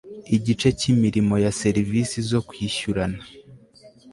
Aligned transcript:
igice 0.37 0.69
cy 0.79 0.85
imirimo 0.93 1.35
ya 1.43 1.51
serivisi 1.61 2.17
zo 2.29 2.39
kwishyurana 2.47 3.21